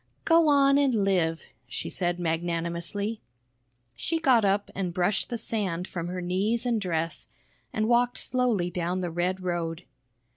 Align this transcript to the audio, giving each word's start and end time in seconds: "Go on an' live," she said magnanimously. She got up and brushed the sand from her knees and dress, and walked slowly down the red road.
"Go 0.25 0.47
on 0.47 0.79
an' 0.79 1.03
live," 1.05 1.43
she 1.67 1.87
said 1.87 2.19
magnanimously. 2.19 3.21
She 3.93 4.17
got 4.19 4.43
up 4.43 4.71
and 4.73 4.95
brushed 4.95 5.29
the 5.29 5.37
sand 5.37 5.87
from 5.87 6.07
her 6.07 6.21
knees 6.21 6.65
and 6.65 6.81
dress, 6.81 7.27
and 7.71 7.87
walked 7.87 8.17
slowly 8.17 8.71
down 8.71 9.01
the 9.01 9.11
red 9.11 9.41
road. 9.43 9.83